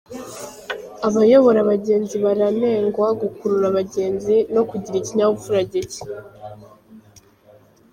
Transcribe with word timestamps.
Abayobora 1.07 1.57
abagenzi 1.61 2.15
baranengwa 2.25 3.07
gukurura 3.21 3.65
abagenzi, 3.71 4.35
no 4.55 4.61
kugira 4.69 4.95
ikinyabupfura 4.99 5.59
gicye 5.71 6.03